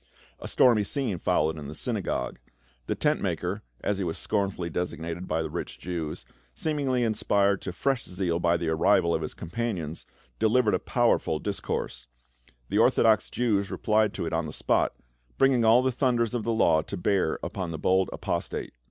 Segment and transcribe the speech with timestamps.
[0.39, 2.37] A stormy scene followed in the syna gogue.
[2.87, 7.61] The tent maker— as he was scornfully desig nated by the rich Jews— seemingly inspired
[7.61, 10.07] to fresh zeal by the arrival of his companions,
[10.39, 12.07] delivered a powerful discourse;
[12.67, 14.95] the orthodox Jews replied to it on the spot,
[15.37, 18.73] bringing all the thunders of the law to bear upon the bold apostate.